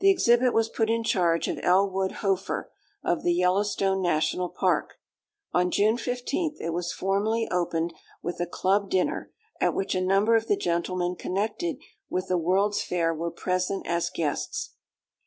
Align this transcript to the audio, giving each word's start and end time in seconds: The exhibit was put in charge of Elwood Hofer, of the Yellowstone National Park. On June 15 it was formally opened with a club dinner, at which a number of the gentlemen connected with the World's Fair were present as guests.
The 0.00 0.10
exhibit 0.10 0.52
was 0.52 0.68
put 0.68 0.90
in 0.90 1.04
charge 1.04 1.48
of 1.48 1.58
Elwood 1.62 2.16
Hofer, 2.20 2.70
of 3.02 3.22
the 3.22 3.32
Yellowstone 3.32 4.02
National 4.02 4.50
Park. 4.50 4.98
On 5.54 5.70
June 5.70 5.96
15 5.96 6.56
it 6.60 6.68
was 6.74 6.92
formally 6.92 7.48
opened 7.50 7.94
with 8.20 8.40
a 8.40 8.46
club 8.46 8.90
dinner, 8.90 9.32
at 9.62 9.72
which 9.72 9.94
a 9.94 10.02
number 10.02 10.36
of 10.36 10.48
the 10.48 10.56
gentlemen 10.58 11.16
connected 11.16 11.76
with 12.10 12.28
the 12.28 12.36
World's 12.36 12.82
Fair 12.82 13.14
were 13.14 13.30
present 13.30 13.86
as 13.86 14.10
guests. 14.10 14.72